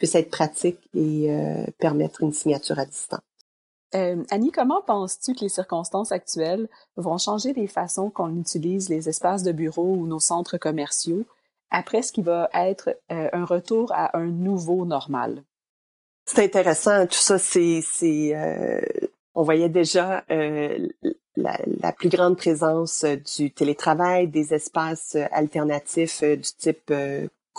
puisse 0.00 0.14
être 0.16 0.30
pratique 0.30 0.80
et 0.94 1.30
euh, 1.30 1.64
permettre 1.78 2.22
une 2.22 2.32
signature 2.32 2.78
à 2.78 2.86
distance. 2.86 3.20
Euh, 3.94 4.24
Annie, 4.30 4.50
comment 4.50 4.80
penses-tu 4.80 5.34
que 5.34 5.40
les 5.40 5.48
circonstances 5.48 6.10
actuelles 6.10 6.68
vont 6.96 7.18
changer 7.18 7.52
les 7.52 7.66
façons 7.66 8.08
qu'on 8.08 8.34
utilise 8.36 8.88
les 8.88 9.08
espaces 9.08 9.42
de 9.42 9.52
bureau 9.52 9.94
ou 9.94 10.06
nos 10.06 10.18
centres 10.18 10.58
commerciaux 10.58 11.24
après 11.70 12.02
ce 12.02 12.12
qui 12.12 12.22
va 12.22 12.48
être 12.54 12.96
euh, 13.12 13.28
un 13.32 13.44
retour 13.44 13.92
à 13.92 14.16
un 14.16 14.26
nouveau 14.26 14.84
normal? 14.84 15.42
C'est 16.26 16.44
intéressant, 16.44 17.06
tout 17.06 17.14
ça, 17.14 17.38
c'est, 17.38 17.82
euh, 18.34 18.80
on 19.34 19.42
voyait 19.42 19.68
déjà 19.68 20.24
euh, 20.30 20.88
la, 21.36 21.58
la, 21.80 21.92
plus 21.92 22.08
grande 22.08 22.36
présence 22.36 23.04
du 23.36 23.50
télétravail, 23.50 24.28
des 24.28 24.54
espaces 24.54 25.16
alternatifs 25.32 26.22
du 26.22 26.52
type 26.58 26.92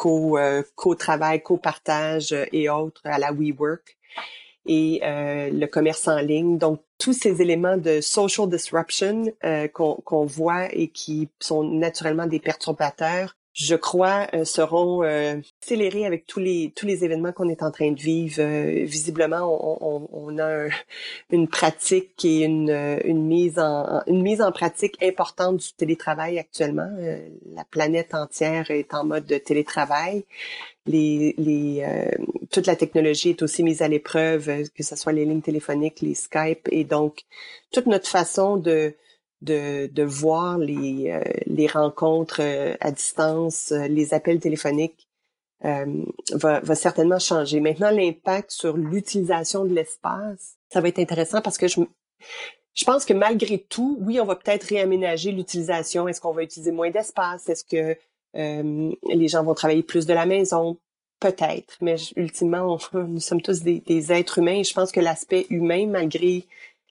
co, 0.01 0.37
euh, 0.37 0.63
co-travail, 0.75 1.43
co-partage 1.43 2.33
euh, 2.33 2.45
et 2.51 2.69
autres 2.69 3.01
à 3.03 3.19
la 3.19 3.31
WeWork 3.31 3.97
et 4.65 5.01
euh, 5.03 5.49
le 5.51 5.65
commerce 5.67 6.07
en 6.07 6.19
ligne. 6.19 6.57
Donc, 6.57 6.81
tous 6.97 7.13
ces 7.13 7.41
éléments 7.41 7.77
de 7.77 7.99
social 8.01 8.47
disruption 8.47 9.25
qu'on 9.73 10.25
voit 10.25 10.73
et 10.73 10.89
qui 10.89 11.29
sont 11.39 11.63
naturellement 11.63 12.27
des 12.27 12.39
perturbateurs 12.39 13.35
je 13.53 13.75
crois, 13.75 14.27
euh, 14.33 14.45
seront 14.45 15.03
euh, 15.03 15.35
accélérés 15.61 16.05
avec 16.05 16.25
tous 16.25 16.39
les 16.39 16.71
tous 16.73 16.85
les 16.85 17.03
événements 17.03 17.33
qu'on 17.33 17.49
est 17.49 17.63
en 17.63 17.71
train 17.71 17.91
de 17.91 17.99
vivre. 17.99 18.39
Euh, 18.39 18.85
visiblement, 18.85 19.41
on, 19.41 20.07
on, 20.11 20.39
a 20.39 20.69
une 21.31 21.47
pratique 21.49 22.23
et 22.23 22.43
une, 22.43 22.69
une 23.03 23.25
mise 23.25 23.59
en 23.59 24.03
une 24.07 24.21
mise 24.21 24.41
en 24.41 24.51
pratique 24.51 25.01
importante 25.03 25.57
du 25.57 25.73
télétravail 25.73 26.39
actuellement. 26.39 26.89
la 27.53 27.65
planète 27.65 28.13
entière 28.15 28.71
est 28.71 28.93
en 28.93 29.03
mode 29.03 29.25
de 29.25 29.37
télétravail. 29.37 30.23
Les, 30.87 31.35
les 31.37 31.85
toute 32.51 32.67
la 32.67 32.75
technologie 32.75 33.31
est 33.31 33.41
aussi 33.41 33.63
mise 33.63 33.81
à 33.81 33.87
l'épreuve, 33.87 34.69
que 34.75 34.83
ce 34.83 34.95
soit 34.95 35.11
les 35.11 35.25
lignes 35.25 35.41
téléphoniques, 35.41 36.01
les 36.01 36.15
Skype, 36.15 36.67
et 36.71 36.83
donc 36.85 37.23
toute 37.71 37.85
notre 37.85 38.07
façon 38.07 38.57
de 38.57 38.95
de, 39.41 39.87
de 39.87 40.03
voir 40.03 40.57
les, 40.57 41.11
euh, 41.11 41.21
les 41.45 41.67
rencontres 41.67 42.41
euh, 42.41 42.75
à 42.79 42.91
distance, 42.91 43.71
euh, 43.71 43.87
les 43.87 44.13
appels 44.13 44.39
téléphoniques, 44.39 45.07
va, 45.63 46.59
va 46.59 46.73
certainement 46.73 47.19
changer. 47.19 47.59
Maintenant, 47.59 47.91
l'impact 47.91 48.49
sur 48.49 48.75
l'utilisation 48.75 49.63
de 49.63 49.75
l'espace, 49.75 50.57
ça 50.73 50.81
va 50.81 50.87
être 50.87 50.97
intéressant 50.97 51.39
parce 51.39 51.59
que 51.59 51.67
je, 51.67 51.81
je 52.73 52.83
pense 52.83 53.05
que 53.05 53.13
malgré 53.13 53.59
tout, 53.59 53.95
oui, 54.01 54.19
on 54.19 54.25
va 54.25 54.35
peut-être 54.35 54.63
réaménager 54.63 55.31
l'utilisation. 55.31 56.07
Est-ce 56.07 56.19
qu'on 56.19 56.31
va 56.31 56.41
utiliser 56.41 56.71
moins 56.71 56.89
d'espace? 56.89 57.47
Est-ce 57.47 57.63
que 57.63 57.95
Euh, 58.35 58.91
les 59.09 59.27
gens 59.27 59.43
vont 59.43 59.53
travailler 59.53 59.83
plus 59.83 60.05
de 60.05 60.13
la 60.13 60.25
maison, 60.25 60.77
peut-être, 61.19 61.77
mais 61.81 61.95
ultimement, 62.15 62.77
nous 62.93 63.19
sommes 63.19 63.41
tous 63.41 63.61
des, 63.61 64.11
êtres 64.11 64.39
humains 64.39 64.59
et 64.59 64.63
je 64.63 64.73
pense 64.73 64.91
que 64.91 64.99
l'aspect 64.99 65.47
humain, 65.49 65.87
malgré 65.87 66.45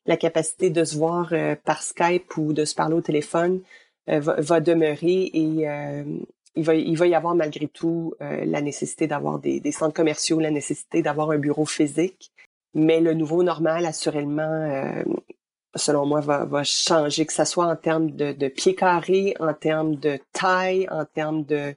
la 0.07 0.17
capacité 0.17 0.71
de 0.71 0.85
se 0.85 0.97
voir 0.97 1.29
euh, 1.33 1.57
par 1.65 1.83
Skype 1.83 2.37
ou 2.37 2.53
de 2.53 2.65
se 2.65 2.75
parler 2.75 2.95
au 2.95 3.01
téléphone, 3.01 3.61
euh, 4.09 4.21
va, 4.21 4.61
demeurer 4.61 5.31
et 5.33 5.67
il 6.57 6.65
va, 6.65 6.75
il 6.75 6.97
va 6.97 7.07
y 7.07 7.15
avoir 7.15 7.35
malgré 7.35 7.69
tout 7.69 8.15
la 8.19 8.61
nécessité 8.61 9.07
d'avoir 9.07 9.39
des, 9.39 9.61
des, 9.61 9.71
centres 9.71 9.95
commerciaux, 9.95 10.41
la 10.41 10.51
nécessité 10.51 11.01
d'avoir 11.01 11.31
un 11.31 11.39
bureau 11.39 11.65
physique. 11.65 12.33
Mais 12.75 13.01
le 13.01 13.15
nouveau 13.15 13.43
normal, 13.45 13.87
assurément, 13.87 15.05
selon 15.77 16.07
moi, 16.07 16.21
va, 16.21 16.45
va 16.45 16.65
changer, 16.65 17.27
que 17.27 17.33
ce 17.33 17.45
soit 17.45 17.67
en 17.67 17.77
termes 17.77 18.11
de, 18.11 18.33
de 18.33 18.49
pieds 18.49 18.75
carrés, 18.75 19.35
en 19.39 19.55
termes 19.55 19.97
de 19.97 20.19
taille, 20.33 20.89
en 20.91 21.05
termes 21.05 21.45
de, 21.45 21.75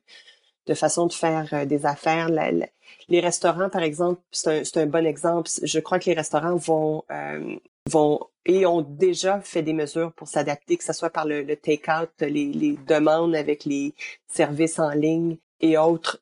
de 0.68 0.74
façon 0.74 1.08
de 1.08 1.14
faire 1.14 1.50
euh, 1.54 1.66
des 1.66 1.86
affaires. 1.86 2.30
les 2.30 3.20
restaurants, 3.20 3.70
par 3.70 3.84
exemple, 3.84 4.22
c'est 4.32 4.78
un, 4.78 4.82
un, 4.82 4.86
bon 4.86 5.06
exemple. 5.06 5.50
Je 5.62 5.80
crois 5.80 6.00
que 6.00 6.06
les 6.06 6.16
restaurants 6.16 6.56
vont 6.56 7.04
euh, 7.12 7.56
vont 7.90 8.20
et 8.46 8.66
ont 8.66 8.82
déjà 8.82 9.40
fait 9.42 9.62
des 9.62 9.74
mesures 9.74 10.12
pour 10.14 10.28
s'adapter, 10.28 10.78
que 10.78 10.84
ce 10.84 10.94
soit 10.94 11.10
par 11.10 11.26
le, 11.26 11.44
le 11.44 11.56
take-out, 11.56 12.10
les, 12.20 12.52
les 12.52 12.78
demandes 12.88 13.36
avec 13.36 13.66
les 13.66 13.94
services 14.28 14.80
en 14.80 14.90
ligne 14.90 15.38
et 15.62 15.78
autres. 15.78 16.22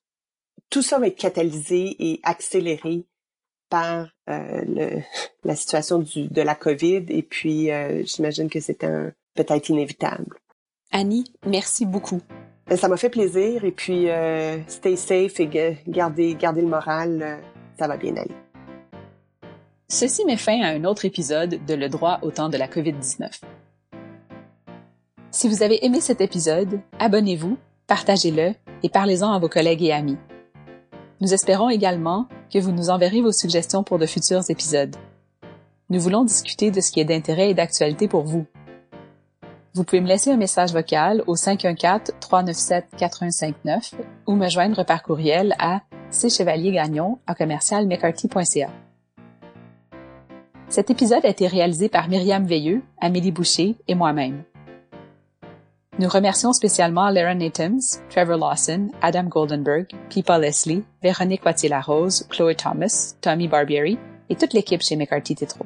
Tout 0.70 0.82
ça 0.82 1.00
va 1.00 1.08
être 1.08 1.18
catalysé 1.18 1.96
et 2.00 2.20
accéléré 2.24 3.06
par 3.70 4.10
euh, 4.30 4.62
le, 4.68 5.02
la 5.44 5.56
situation 5.56 6.00
du, 6.00 6.28
de 6.28 6.42
la 6.42 6.56
COVID 6.56 7.06
et 7.10 7.24
puis 7.24 7.72
euh, 7.72 8.04
j'imagine 8.06 8.50
que 8.50 8.60
c'est 8.60 8.84
un 8.84 9.12
peut-être 9.36 9.70
inévitable. 9.70 10.38
Annie, 10.92 11.32
merci 11.46 11.86
beaucoup. 11.86 12.22
Ben, 12.68 12.78
ça 12.78 12.88
m'a 12.88 12.98
fait 12.98 13.10
plaisir 13.10 13.66
et 13.66 13.72
puis 13.72 14.10
euh, 14.10 14.60
stay 14.68 14.96
safe 14.96 15.40
et 15.40 15.50
gardez, 15.88 16.36
gardez 16.36 16.62
le 16.62 16.68
moral, 16.68 17.40
ça 17.80 17.88
va 17.88 17.98
bien 17.98 18.16
aller. 18.16 18.36
Ceci 19.92 20.24
met 20.24 20.38
fin 20.38 20.62
à 20.62 20.70
un 20.70 20.86
autre 20.86 21.04
épisode 21.04 21.66
de 21.66 21.74
Le 21.74 21.90
droit 21.90 22.20
au 22.22 22.32
temps 22.32 22.48
de 22.48 22.56
la 22.56 22.70
COVID-19. 22.70 23.42
Si 25.32 25.50
vous 25.50 25.64
avez 25.64 25.86
aimé 25.86 26.00
cet 26.00 26.22
épisode, 26.22 26.80
abonnez-vous, 26.98 27.58
partagez-le 27.88 28.54
et 28.84 28.90
parlez-en 28.90 29.34
à 29.34 29.40
vos 29.40 29.50
collègues 29.50 29.84
et 29.84 29.92
amis. 29.92 30.16
Nous 31.20 31.34
espérons 31.34 31.70
également 31.70 32.30
que 32.50 32.58
vous 32.58 32.72
nous 32.72 32.90
enverrez 32.90 33.22
vos 33.22 33.34
suggestions 33.34 33.84
pour 33.84 34.00
de 34.00 34.06
futurs 34.06 34.50
épisodes. 34.50 34.96
Nous 35.90 36.00
voulons 36.00 36.24
discuter 36.24 36.72
de 36.72 36.80
ce 36.80 36.90
qui 36.90 37.02
est 37.02 37.06
d'intérêt 37.06 37.50
et 37.50 37.54
d'actualité 37.54 38.08
pour 38.08 38.24
vous. 38.24 38.46
Vous 39.74 39.84
pouvez 39.84 40.00
me 40.00 40.08
laisser 40.08 40.32
un 40.32 40.38
message 40.38 40.72
vocal 40.72 41.22
au 41.28 41.36
514-397-4159 41.36 43.92
ou 44.26 44.36
me 44.36 44.48
joindre 44.48 44.86
par 44.86 45.04
courriel 45.04 45.54
à 45.60 45.82
cchevaliergagnon 46.12 47.20
à 47.28 47.36
commercialmccarthy.ca. 47.36 48.70
Cet 50.72 50.90
épisode 50.90 51.26
a 51.26 51.28
été 51.28 51.48
réalisé 51.48 51.90
par 51.90 52.08
Myriam 52.08 52.46
Veilleux, 52.46 52.82
Amélie 53.02 53.34
Boucher 53.34 53.76
et 53.90 53.94
moi-même. 53.94 54.46
Nous 56.00 56.08
remercions 56.08 56.54
spécialement 56.54 57.10
Lara 57.10 57.36
Natums, 57.36 58.00
Trevor 58.10 58.38
Lawson, 58.38 58.88
Adam 59.02 59.24
Goldenberg, 59.24 59.88
Pipa 60.08 60.40
Leslie, 60.40 60.86
Véronique 61.04 61.46
Wattier-Larose, 61.46 62.26
Chloe 62.30 62.56
Thomas, 62.56 63.16
Tommy 63.20 63.50
Barbieri 63.50 64.00
et 64.30 64.36
toute 64.38 64.54
l'équipe 64.54 64.82
chez 64.82 64.96
McCarthy 64.96 65.36
Tétro. 65.36 65.66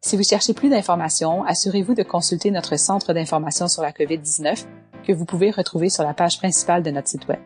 Si 0.00 0.16
vous 0.16 0.22
cherchez 0.22 0.54
plus 0.54 0.70
d'informations, 0.70 1.42
assurez-vous 1.42 1.96
de 1.96 2.04
consulter 2.04 2.52
notre 2.52 2.78
centre 2.78 3.14
d'information 3.14 3.66
sur 3.66 3.82
la 3.82 3.90
COVID-19 3.90 4.64
que 5.04 5.12
vous 5.12 5.24
pouvez 5.24 5.50
retrouver 5.50 5.88
sur 5.88 6.04
la 6.04 6.14
page 6.14 6.38
principale 6.38 6.84
de 6.84 6.92
notre 6.92 7.08
site 7.08 7.26
Web. 7.26 7.40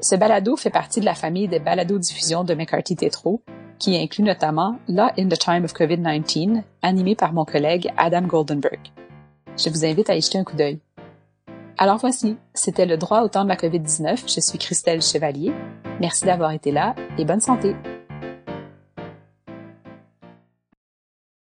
Ce 0.00 0.16
balado 0.16 0.56
fait 0.56 0.70
partie 0.70 0.98
de 0.98 1.04
la 1.04 1.14
famille 1.14 1.46
des 1.46 1.60
balados-diffusion 1.60 2.42
de 2.42 2.54
McCarthy 2.54 2.96
Tétro, 2.96 3.40
qui 3.78 3.96
inclut 3.96 4.24
notamment 4.24 4.78
Law 4.88 5.10
in 5.18 5.28
the 5.28 5.38
Time 5.38 5.64
of 5.64 5.72
COVID-19, 5.72 6.62
animé 6.82 7.14
par 7.14 7.32
mon 7.32 7.44
collègue 7.44 7.92
Adam 7.96 8.22
Goldenberg. 8.22 8.80
Je 9.56 9.70
vous 9.70 9.84
invite 9.84 10.10
à 10.10 10.16
y 10.16 10.20
jeter 10.20 10.38
un 10.38 10.44
coup 10.44 10.56
d'œil. 10.56 10.78
Alors 11.78 11.98
voici, 11.98 12.36
c'était 12.54 12.86
le 12.86 12.96
droit 12.96 13.22
au 13.22 13.28
temps 13.28 13.44
de 13.44 13.48
la 13.48 13.56
COVID-19. 13.56 14.32
Je 14.34 14.40
suis 14.40 14.58
Christelle 14.58 15.02
Chevalier. 15.02 15.52
Merci 16.00 16.24
d'avoir 16.24 16.52
été 16.52 16.72
là 16.72 16.94
et 17.18 17.24
bonne 17.24 17.40
santé. 17.40 17.74